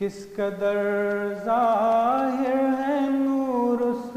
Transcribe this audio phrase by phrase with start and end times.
[0.00, 0.76] کس قدر
[1.44, 4.16] ظاہر ہے نور اس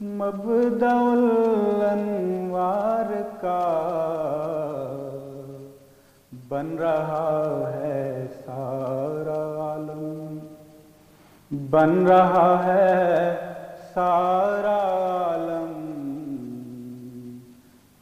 [0.00, 3.10] مبدع الانوار
[3.40, 3.64] کا؟
[6.48, 10.38] بن رہا ہے سارا عالم،
[11.50, 13.36] بن رہا ہے
[13.94, 14.78] سارا
[15.26, 15.74] عالم۔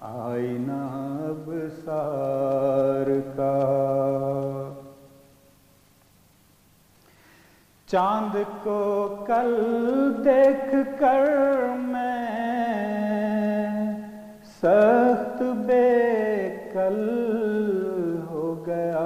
[0.01, 0.54] آئینہ
[7.89, 9.55] چاند کو کل
[10.25, 11.27] دیکھ کر
[11.79, 12.23] میں
[14.63, 15.89] سخت بے
[16.73, 17.01] کل
[18.31, 19.05] ہو گیا۔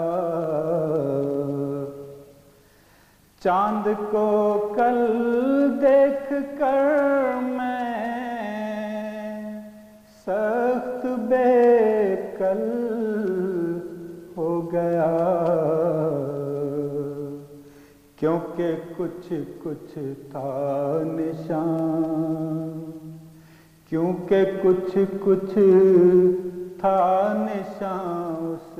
[3.42, 4.26] چاند کو
[4.76, 4.98] کل
[5.82, 7.94] دیکھ کر میں
[10.26, 12.87] سخت بے کل
[18.58, 19.98] کے کچھ کچھ
[20.30, 22.90] تھا نشان۔
[23.90, 25.58] کیونکہ کچھ کچھ
[26.80, 26.98] تھا
[27.38, 28.78] نشان، اس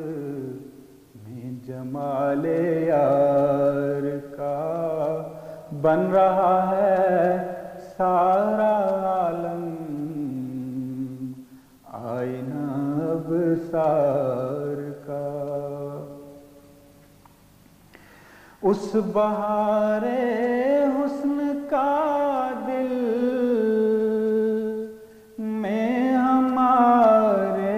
[1.25, 2.45] میں جمال
[2.89, 4.05] یار
[4.37, 4.57] کا
[5.83, 7.37] بن رہا ہے
[7.97, 8.68] سارا
[18.69, 20.03] اس بہار
[20.97, 21.39] حسن
[21.71, 22.93] کا دل
[25.39, 27.77] میں ہمارے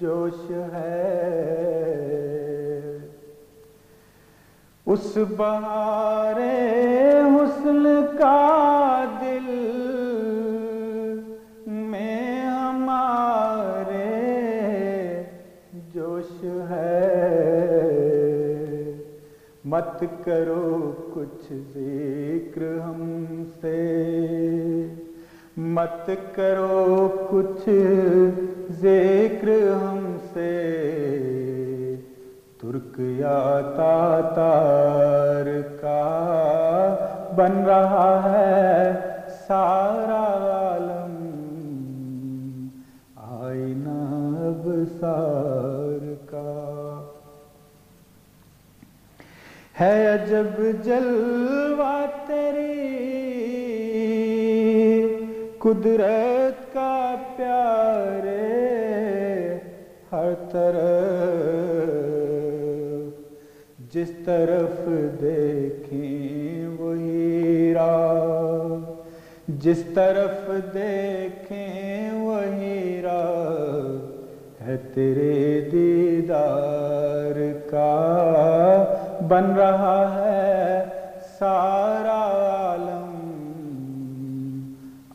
[0.00, 0.98] جوش ہے۔
[4.86, 6.40] اس بہار
[7.34, 7.86] حسن
[8.18, 8.91] کا
[19.92, 23.80] مت کرو کچھ ذکر ہم سے
[25.74, 27.68] مت کرو کچھ
[28.80, 29.48] ذکر
[29.82, 30.50] ہم سے
[32.62, 33.40] ترک یا
[33.76, 35.50] تاتار
[35.80, 36.00] کا
[37.36, 38.92] بن رہا ہے
[39.46, 41.18] سارا عالم
[43.40, 43.98] آئینہ
[44.46, 44.68] اب
[45.00, 45.61] سار
[49.82, 51.94] ہے عجب جلوہ
[52.26, 52.66] تیری
[55.58, 58.36] قدرت کا پیارے
[60.12, 61.00] ہر طرف،
[63.94, 64.88] جس طرف
[65.20, 68.78] دیکھیں وہی راہ،
[69.64, 77.90] جس طرف دیکھیں وہی راہ ہے تیرے دیدار کا
[79.28, 80.84] بن رہا ہے
[81.38, 82.22] سارا
[82.68, 83.12] عالم۔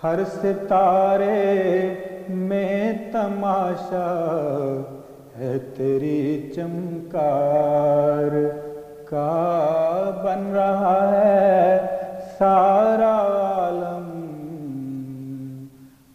[0.02, 1.94] ہر ستارے
[2.28, 4.10] میں تماشا
[5.38, 8.30] ہے تیری چمکار۔
[9.14, 11.80] کا بن رہا ہے
[12.38, 13.16] سارا
[13.54, 14.10] عالم۔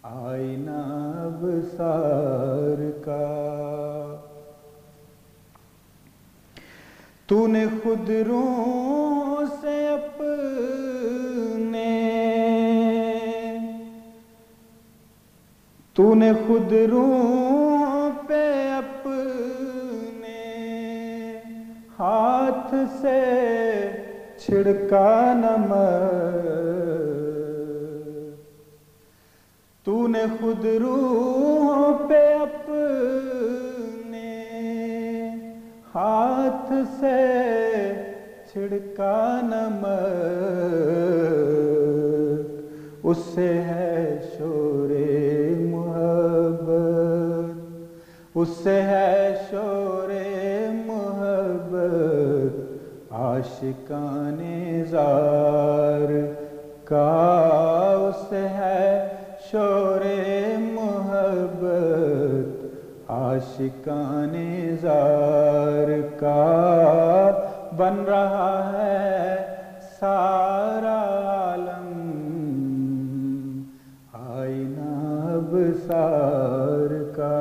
[0.03, 0.81] آئینہ
[1.25, 1.45] اب
[1.77, 3.35] سار کا۔
[7.25, 10.29] تو نے خود روح سے اپنے
[15.93, 17.68] تو نے خود روح
[22.71, 23.19] ہاتھ سے
[24.37, 26.47] چھڑکا نمک
[29.85, 34.35] تو نے خود روح پہ اپنے
[35.95, 37.17] ہاتھ سے
[38.53, 39.87] چھڑکا نمک
[43.03, 44.89] اس سے ہے شور
[45.69, 47.57] محبت۔
[48.35, 49.35] اس سے ہے
[53.39, 56.11] شور عاشقان زار
[56.85, 57.09] کا
[57.99, 59.07] اس ہے
[59.51, 60.01] شور
[60.73, 62.47] محبت
[63.11, 64.35] عاشقان
[64.81, 66.41] زار کا
[67.77, 69.37] بن رہا ہے
[69.99, 70.97] سارا
[71.29, 71.87] عالم
[74.13, 77.37] آئینہ بسار کا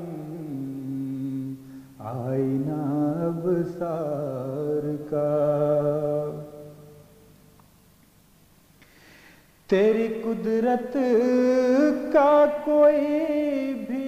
[1.99, 2.83] آئینہ
[3.27, 5.51] ابصار کا۔
[9.67, 10.97] تیری قدرت
[12.13, 14.04] کا کوئی بھی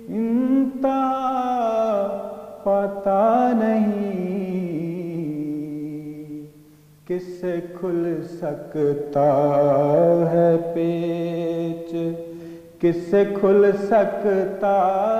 [0.08, 1.22] انتہا
[2.62, 4.16] پتا نہیں۔
[7.06, 9.32] کس سے کھل سکتا
[10.32, 11.35] ہے پیچ
[12.86, 14.76] کس سے کھل سکتا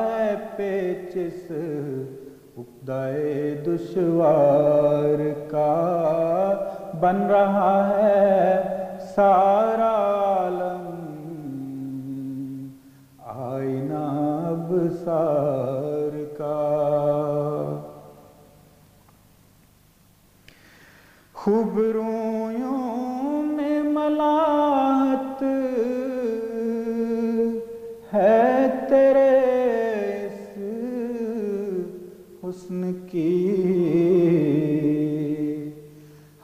[0.09, 1.53] ہے پیچ اس
[3.67, 5.73] دشوار کا؟
[7.01, 8.61] بن رہا ہے
[9.15, 9.91] سارا
[10.37, 10.87] عالم،
[13.27, 14.05] آئینہ
[14.47, 16.63] ابصار کا۔
[21.35, 22.26] خوب رویوں
[33.11, 33.57] کی۔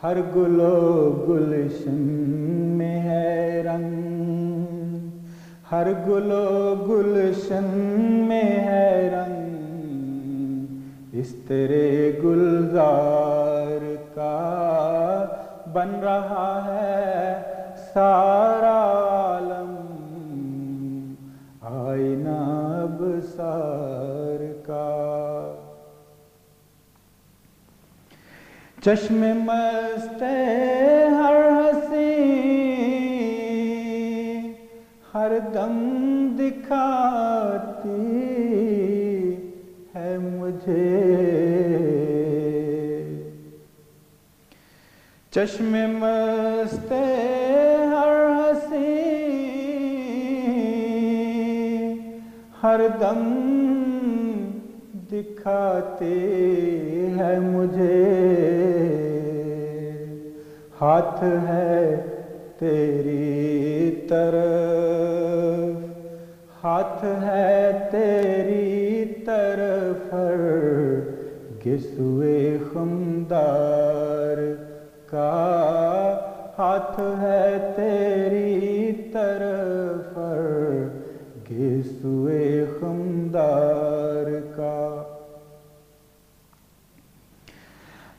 [0.03, 1.97] ہر گل و گلشن
[2.79, 4.63] میں ہے رنگ۔
[5.73, 7.65] ہر گل و گلشن
[8.29, 10.67] میں ہے رنگ۔
[11.13, 14.39] اس تیرے گلزار کا
[15.73, 17.43] بن رہا ہے
[17.95, 18.83] سارا
[19.21, 19.75] عالم۔
[21.61, 22.39] آئینہ
[22.83, 25.02] ابصار کا
[28.85, 30.23] چشم مست
[31.19, 32.09] ہر ہنسی،
[35.15, 35.77] ہر دم
[36.39, 38.01] دکھاتی
[39.95, 40.89] ہے مجھے۔
[45.33, 46.93] چشم مست
[47.93, 48.93] ہر ہنسی،
[52.63, 53.62] ہر دم
[55.13, 56.15] دکھاتے
[57.19, 58.05] ہے مجھے۔
[60.81, 62.01] ہاتھ ہے
[62.59, 65.77] تیری طرف،
[66.65, 70.15] ہاتھ ہے تیری طرف
[71.67, 74.39] گسوے خمدار
[75.11, 75.33] کا۔
[76.59, 79.92] ہاتھ ہے تیری طرف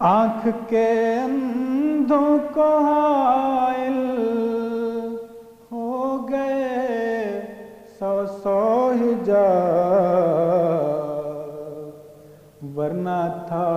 [0.05, 4.00] آنکھ کے اندھوں کو حائل
[5.72, 7.41] ہو گئے
[8.00, 9.43] سو سو ہجا
[12.75, 13.69] ورنہ تھا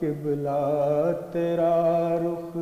[0.00, 2.56] قبلہ تیرا رخ۔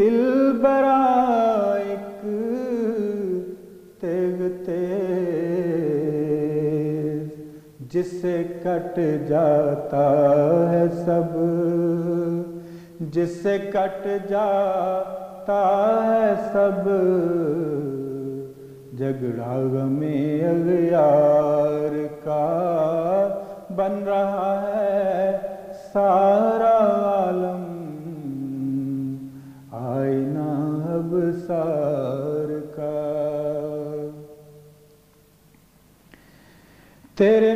[0.03, 1.01] دل برا
[1.77, 2.23] ایک
[4.01, 4.81] تیگ تیز
[7.93, 10.07] جس سے کٹ جاتا
[10.71, 11.37] ہے سب
[13.01, 15.63] جس سے کٹ جاتا
[16.05, 16.89] ہے سب۔
[18.99, 21.95] جگڑا غمی اغیار
[22.25, 22.47] کا
[23.77, 25.39] بن رہا ہے
[25.93, 26.77] سارا
[27.17, 27.72] عالم۔
[37.23, 37.51] تیرے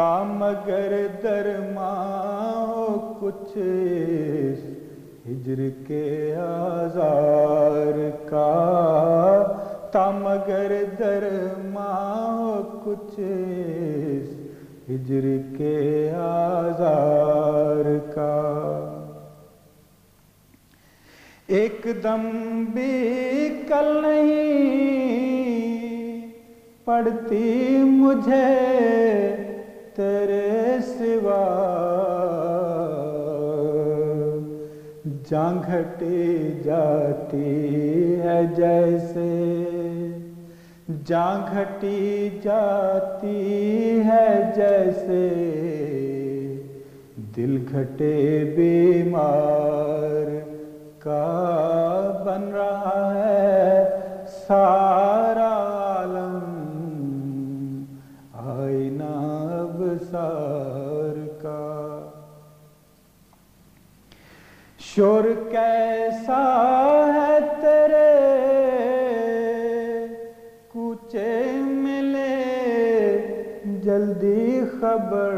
[0.00, 3.58] تامگر درماں ہو کچھ
[5.28, 8.52] ہجر کے آزار کا۔
[9.92, 13.20] تامگر درماں ہو کچھ
[14.90, 15.26] ہجر
[15.58, 18.34] کے آزار کا۔
[21.46, 24.80] ایک دم بھی کل نہیں
[26.84, 28.46] پڑتی مجھے
[30.00, 31.42] تیرے سوا
[35.30, 39.56] جان گھٹی جاتی ہے جیسے۔
[41.06, 45.28] جان گھٹی جاتی ہے جیسے۔
[47.36, 50.26] دل گھٹے بیمار
[50.98, 51.26] کا
[52.26, 53.84] بن رہا ہے
[54.48, 55.49] سارا۔
[74.90, 75.34] خبر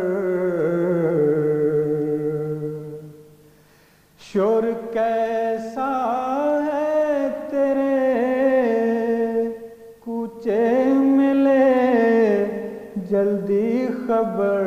[4.21, 5.89] شور کیسا
[6.67, 7.99] ہے تیرے
[10.05, 10.63] کوچے
[10.95, 11.67] ملے
[13.11, 14.62] جلدی خبر